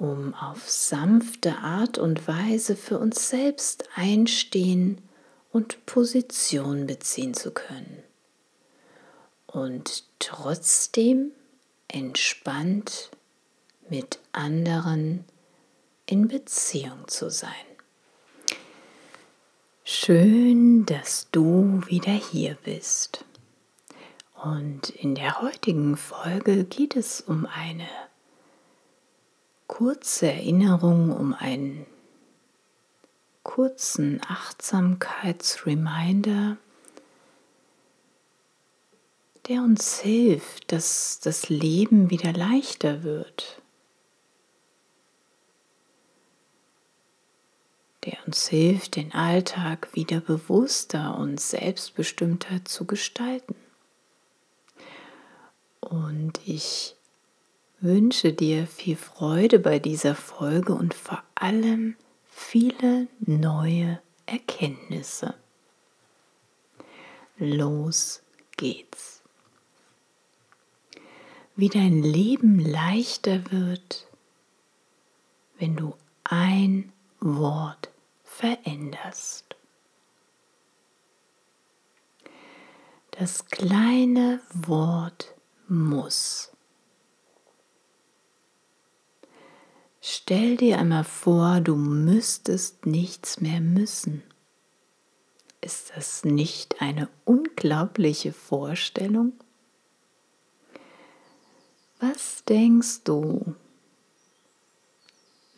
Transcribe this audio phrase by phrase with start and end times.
[0.00, 4.98] um auf sanfte Art und Weise für uns selbst einstehen
[5.52, 8.02] und Position beziehen zu können.
[9.46, 11.32] Und trotzdem
[11.86, 13.10] entspannt
[13.90, 15.24] mit anderen
[16.06, 17.50] in Beziehung zu sein.
[19.84, 23.26] Schön, dass du wieder hier bist.
[24.42, 27.86] Und in der heutigen Folge geht es um eine
[29.70, 31.86] kurze Erinnerung, um einen
[33.44, 36.56] kurzen Achtsamkeitsreminder,
[39.46, 43.62] der uns hilft, dass das Leben wieder leichter wird,
[48.04, 53.54] der uns hilft, den Alltag wieder bewusster und selbstbestimmter zu gestalten.
[55.78, 56.96] Und ich
[57.80, 65.34] wünsche dir viel Freude bei dieser Folge und vor allem viele neue Erkenntnisse.
[67.38, 68.22] Los
[68.56, 69.22] geht's.
[71.56, 74.06] Wie dein Leben leichter wird,
[75.58, 77.90] wenn du ein Wort
[78.24, 79.56] veränderst.
[83.12, 85.34] Das kleine Wort
[85.68, 86.50] muss
[90.00, 94.22] Stell dir einmal vor, du müsstest nichts mehr müssen.
[95.60, 99.32] Ist das nicht eine unglaubliche Vorstellung?
[101.98, 103.54] Was denkst du,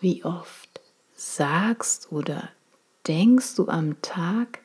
[0.00, 0.80] wie oft
[1.14, 2.48] sagst oder
[3.06, 4.58] denkst du am Tag,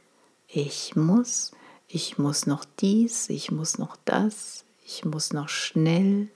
[0.48, 1.52] ich muss,
[1.88, 6.30] ich muss noch dies, ich muss noch das, ich muss noch schnell,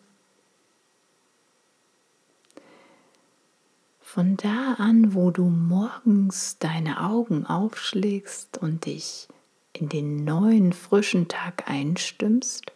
[4.13, 9.29] Von da an, wo du morgens deine Augen aufschlägst und dich
[9.71, 12.73] in den neuen frischen Tag einstimmst,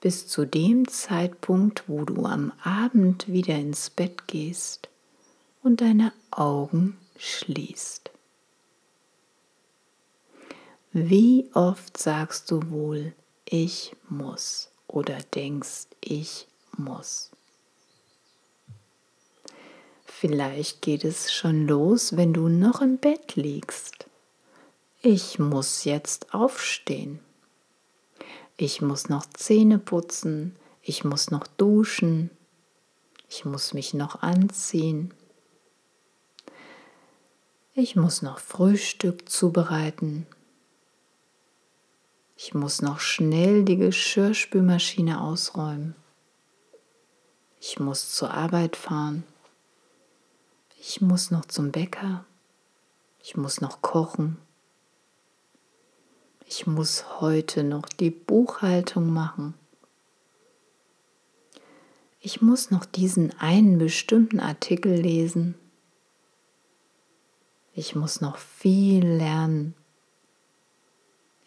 [0.00, 4.88] bis zu dem Zeitpunkt, wo du am Abend wieder ins Bett gehst
[5.64, 8.12] und deine Augen schließt.
[10.92, 13.12] Wie oft sagst du wohl,
[13.44, 17.32] ich muss oder denkst, ich muss?
[20.22, 24.06] Vielleicht geht es schon los, wenn du noch im Bett liegst.
[25.00, 27.18] Ich muss jetzt aufstehen.
[28.56, 30.54] Ich muss noch Zähne putzen.
[30.80, 32.30] Ich muss noch duschen.
[33.28, 35.12] Ich muss mich noch anziehen.
[37.74, 40.28] Ich muss noch Frühstück zubereiten.
[42.36, 45.96] Ich muss noch schnell die Geschirrspülmaschine ausräumen.
[47.60, 49.24] Ich muss zur Arbeit fahren.
[50.84, 52.24] Ich muss noch zum Bäcker.
[53.22, 54.36] Ich muss noch kochen.
[56.44, 59.54] Ich muss heute noch die Buchhaltung machen.
[62.18, 65.54] Ich muss noch diesen einen bestimmten Artikel lesen.
[67.74, 69.76] Ich muss noch viel lernen.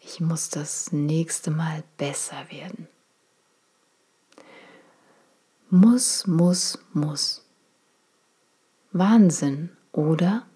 [0.00, 2.88] Ich muss das nächste Mal besser werden.
[5.68, 7.45] Muss, muss, muss.
[8.98, 10.46] Wahnsinn, oder?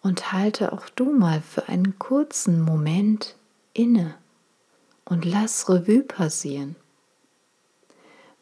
[0.00, 3.36] Und halte auch du mal für einen kurzen Moment
[3.72, 4.16] inne
[5.04, 6.76] und lass Revue passieren.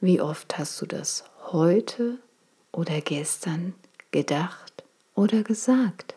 [0.00, 2.18] Wie oft hast du das heute
[2.72, 3.74] oder gestern
[4.10, 4.82] gedacht
[5.14, 6.16] oder gesagt?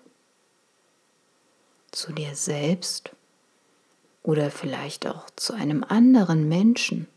[1.92, 3.12] Zu dir selbst
[4.24, 7.08] oder vielleicht auch zu einem anderen Menschen,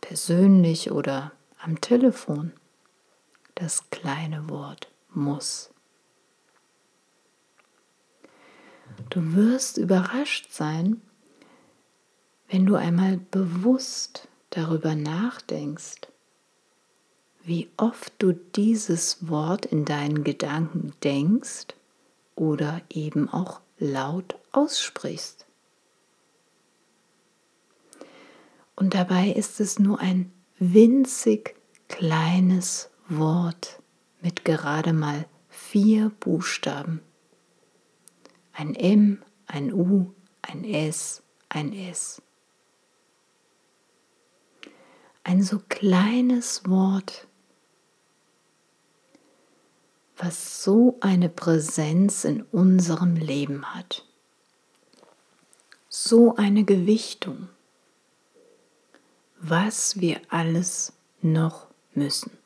[0.00, 2.52] persönlich oder am Telefon.
[3.54, 5.70] Das kleine Wort muss.
[9.10, 11.00] Du wirst überrascht sein,
[12.48, 16.08] wenn du einmal bewusst darüber nachdenkst,
[17.42, 21.68] wie oft du dieses Wort in deinen Gedanken denkst
[22.34, 25.46] oder eben auch laut aussprichst.
[28.76, 31.56] Und dabei ist es nur ein winzig
[31.88, 33.80] kleines Wort
[34.20, 37.00] mit gerade mal vier Buchstaben.
[38.52, 40.12] Ein M, ein U,
[40.42, 42.20] ein S, ein S.
[45.24, 47.26] Ein so kleines Wort,
[50.18, 54.04] was so eine Präsenz in unserem Leben hat,
[55.88, 57.48] so eine Gewichtung,
[59.40, 60.92] was wir alles
[61.22, 62.36] noch müssen.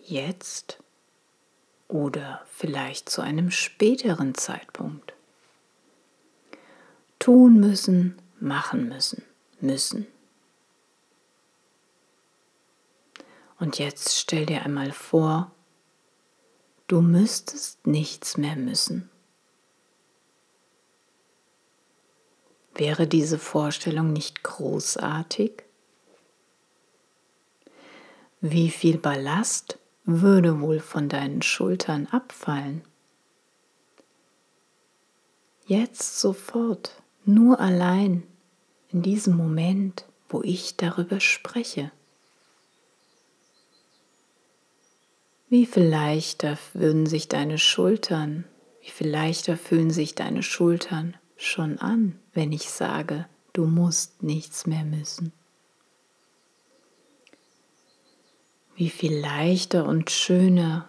[0.00, 0.78] Jetzt
[1.88, 5.12] oder vielleicht zu einem späteren Zeitpunkt.
[7.18, 9.24] Tun müssen, machen müssen,
[9.60, 10.06] müssen.
[13.58, 15.52] Und jetzt stell dir einmal vor,
[16.86, 19.11] du müsstest nichts mehr müssen.
[22.74, 25.62] Wäre diese Vorstellung nicht großartig?
[28.40, 32.82] Wie viel Ballast würde wohl von deinen Schultern abfallen?
[35.66, 38.24] Jetzt sofort, nur allein,
[38.90, 41.92] in diesem Moment, wo ich darüber spreche.
[45.48, 48.44] Wie viel leichter würden sich deine Schultern,
[48.80, 54.66] wie viel leichter fühlen sich deine Schultern schon an, wenn ich sage, du musst nichts
[54.66, 55.32] mehr müssen.
[58.74, 60.88] Wie viel leichter und schöner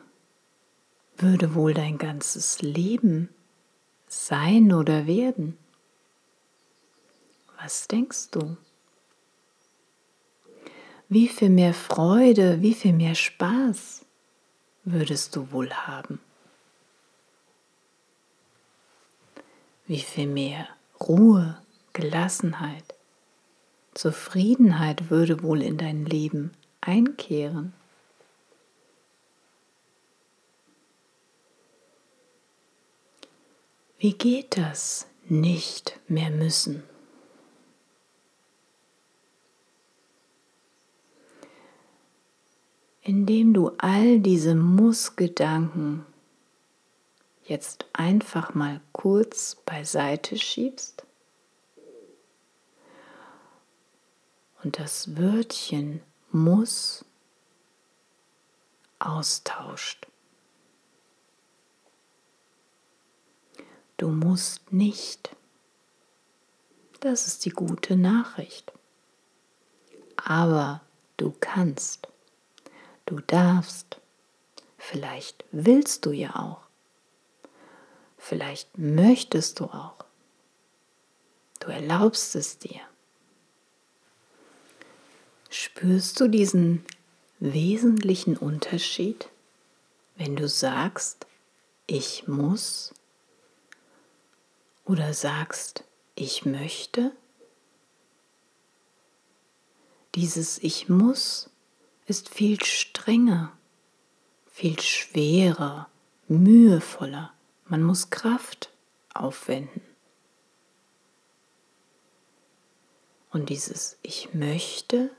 [1.17, 3.29] würde wohl dein ganzes Leben
[4.07, 5.57] sein oder werden?
[7.61, 8.57] Was denkst du?
[11.09, 14.05] Wie viel mehr Freude, wie viel mehr Spaß
[14.83, 16.19] würdest du wohl haben?
[19.85, 20.67] Wie viel mehr
[20.99, 21.61] Ruhe,
[21.93, 22.95] Gelassenheit,
[23.93, 26.51] Zufriedenheit würde wohl in dein Leben
[26.81, 27.73] einkehren?
[33.97, 36.83] Wie geht das nicht mehr müssen?
[43.03, 46.05] indem du all diese Muss-Gedanken
[47.45, 51.05] jetzt einfach mal kurz beiseite schiebst
[54.63, 56.01] und das Wörtchen
[56.31, 57.05] muss
[58.99, 60.07] austauscht.
[63.97, 65.35] Du musst nicht.
[67.01, 68.71] Das ist die gute Nachricht.
[70.15, 70.81] Aber
[71.17, 72.07] du kannst.
[73.05, 73.99] Du darfst.
[74.77, 76.61] Vielleicht willst du ja auch.
[78.25, 80.05] Vielleicht möchtest du auch.
[81.59, 82.79] Du erlaubst es dir.
[85.49, 86.85] Spürst du diesen
[87.41, 89.27] wesentlichen Unterschied,
[90.15, 91.27] wenn du sagst,
[91.85, 92.93] ich muss
[94.85, 95.83] oder sagst,
[96.15, 97.11] ich möchte?
[100.15, 101.49] Dieses Ich muss
[102.05, 103.51] ist viel strenger,
[104.49, 105.89] viel schwerer,
[106.29, 107.32] mühevoller.
[107.65, 108.71] Man muss Kraft
[109.13, 109.81] aufwenden.
[113.31, 115.09] Und dieses Ich möchte,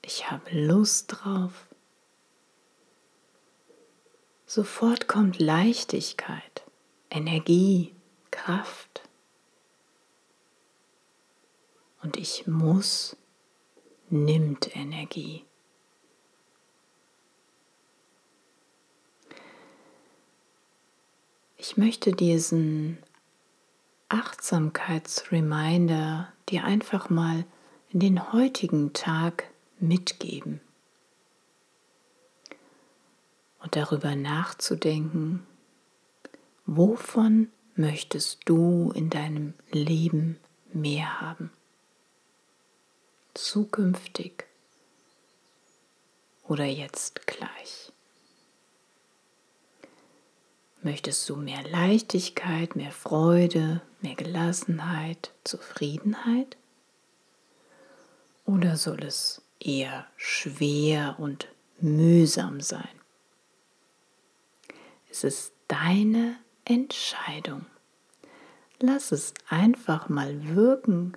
[0.00, 1.66] ich habe Lust drauf.
[4.46, 6.64] Sofort kommt Leichtigkeit,
[7.10, 7.94] Energie,
[8.30, 9.02] Kraft.
[12.02, 13.16] Und ich muss
[14.08, 15.44] nimmt Energie.
[21.60, 22.98] Ich möchte diesen
[24.08, 27.44] Achtsamkeitsreminder dir einfach mal
[27.90, 29.50] in den heutigen Tag
[29.80, 30.60] mitgeben
[33.60, 35.44] und darüber nachzudenken,
[36.64, 40.38] wovon möchtest du in deinem Leben
[40.72, 41.50] mehr haben?
[43.34, 44.44] Zukünftig
[46.44, 47.90] oder jetzt gleich?
[50.88, 56.56] Möchtest du mehr Leichtigkeit, mehr Freude, mehr Gelassenheit, Zufriedenheit?
[58.46, 62.88] Oder soll es eher schwer und mühsam sein?
[65.10, 67.66] Es ist deine Entscheidung.
[68.80, 71.12] lass es einfach mal wirken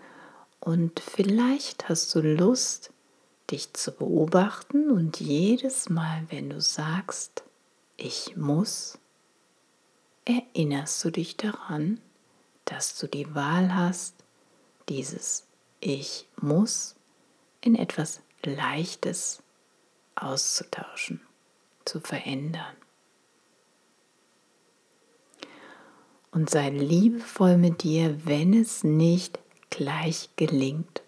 [0.59, 2.91] und vielleicht hast du Lust,
[3.49, 7.45] dich zu beobachten und jedes Mal, wenn du sagst,
[7.95, 8.97] ich muss,
[10.25, 11.99] erinnerst du dich daran,
[12.65, 14.15] dass du die Wahl hast,
[14.89, 15.47] dieses
[15.79, 16.95] Ich muss
[17.61, 19.41] in etwas Leichtes
[20.15, 21.21] auszutauschen,
[21.85, 22.75] zu verändern.
[26.31, 31.01] Und sei liebevoll mit dir, wenn es nicht gleich gelingt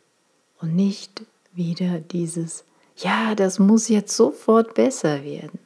[0.60, 2.66] und nicht wieder dieses,
[2.98, 5.60] ja, das muss jetzt sofort besser werden.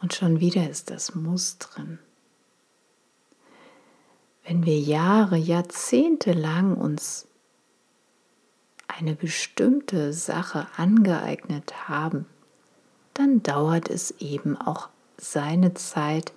[0.00, 1.98] Und schon wieder ist das Muss drin.
[4.44, 7.26] Wenn wir Jahre, Jahrzehnte lang uns
[8.86, 12.26] eine bestimmte Sache angeeignet haben,
[13.14, 16.32] dann dauert es eben auch seine Zeit,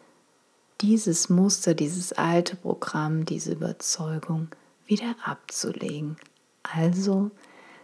[0.82, 4.48] dieses Muster, dieses alte Programm, diese Überzeugung
[4.86, 6.18] wieder abzulegen.
[6.64, 7.32] Also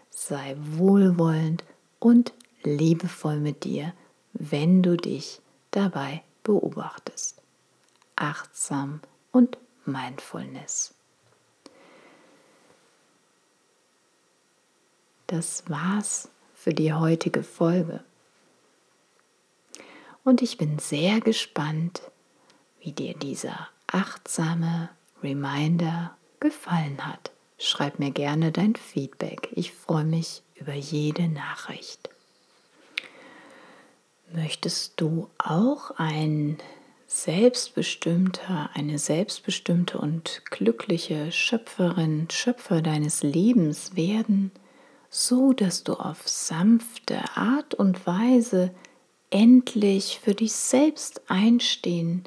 [0.10, 1.63] sei wohlwollend
[2.00, 3.94] und liebevoll mit dir,
[4.34, 5.41] wenn du dich
[5.75, 7.41] dabei beobachtest.
[8.15, 9.01] Achtsam
[9.32, 10.94] und Mindfulness.
[15.27, 18.03] Das war's für die heutige Folge.
[20.24, 22.01] Und ich bin sehr gespannt,
[22.79, 24.89] wie dir dieser achtsame
[25.22, 27.32] Reminder gefallen hat.
[27.58, 29.50] Schreib mir gerne dein Feedback.
[29.51, 32.10] Ich freue mich über jede Nachricht.
[34.34, 36.58] Möchtest du auch ein
[37.08, 44.51] selbstbestimmter, eine selbstbestimmte und glückliche Schöpferin, Schöpfer deines Lebens werden,
[45.10, 48.72] so dass du auf sanfte Art und Weise
[49.29, 52.24] endlich für dich selbst einstehen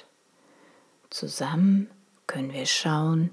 [1.11, 1.89] Zusammen
[2.25, 3.31] können wir schauen,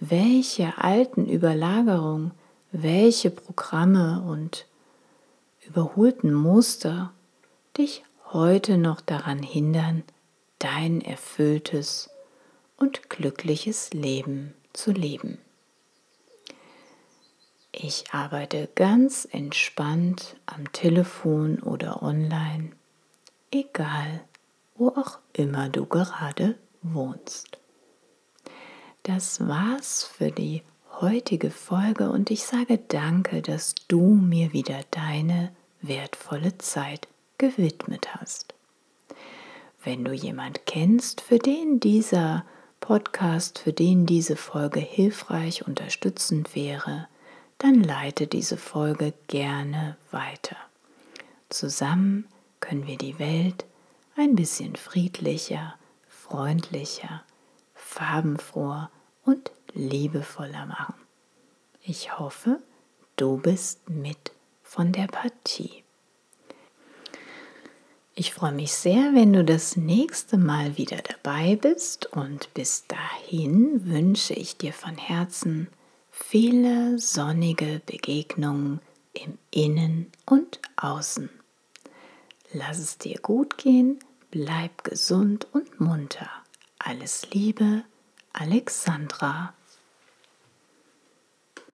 [0.00, 2.32] welche alten Überlagerungen,
[2.72, 4.66] welche Programme und
[5.66, 7.12] überholten Muster
[7.76, 10.04] dich heute noch daran hindern,
[10.58, 12.08] dein erfülltes
[12.78, 15.36] und glückliches Leben zu leben.
[17.72, 22.70] Ich arbeite ganz entspannt am Telefon oder online,
[23.50, 24.22] egal
[24.76, 26.54] wo auch immer du gerade
[26.94, 27.58] wohnst.
[29.02, 30.62] Das war's für die
[31.00, 38.54] heutige Folge und ich sage danke, dass du mir wieder deine wertvolle Zeit gewidmet hast.
[39.82, 42.44] Wenn du jemand kennst, für den dieser
[42.80, 47.08] Podcast, für den diese Folge hilfreich, unterstützend wäre,
[47.58, 50.56] dann leite diese Folge gerne weiter.
[51.48, 52.26] Zusammen
[52.60, 53.64] können wir die Welt
[54.16, 55.74] ein bisschen friedlicher,
[56.28, 57.22] freundlicher,
[57.74, 58.90] farbenfroher
[59.24, 60.94] und liebevoller machen.
[61.82, 62.60] Ich hoffe,
[63.16, 64.32] du bist mit
[64.62, 65.84] von der Partie.
[68.14, 73.86] Ich freue mich sehr, wenn du das nächste Mal wieder dabei bist und bis dahin
[73.86, 75.68] wünsche ich dir von Herzen
[76.10, 78.80] viele sonnige Begegnungen
[79.14, 81.30] im Innen und Außen.
[82.52, 86.30] Lass es dir gut gehen, bleib gesund und munter.
[86.78, 87.84] Alles Liebe,
[88.32, 89.54] Alexandra